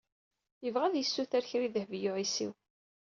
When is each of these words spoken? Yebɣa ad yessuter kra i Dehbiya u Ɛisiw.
Yebɣa 0.63 0.85
ad 0.87 0.95
yessuter 0.97 1.43
kra 1.49 1.63
i 1.67 1.69
Dehbiya 1.75 2.11
u 2.11 2.13
Ɛisiw. 2.19 2.53